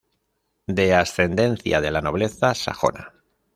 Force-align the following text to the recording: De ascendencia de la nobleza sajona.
De 0.65 0.95
ascendencia 0.95 1.79
de 1.79 1.91
la 1.91 2.01
nobleza 2.01 2.55
sajona. 2.55 3.13